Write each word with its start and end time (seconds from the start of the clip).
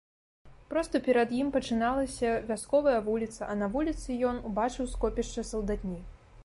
Проста 0.69 1.01
перад 1.07 1.35
ім 1.41 1.51
пачыналася 1.57 2.31
вясковая 2.49 2.97
вуліца, 3.09 3.41
а 3.51 3.59
на 3.61 3.67
вуліцы 3.75 4.09
ён 4.33 4.43
убачыў 4.51 4.93
скопішча 4.97 5.45
салдатні. 5.55 5.99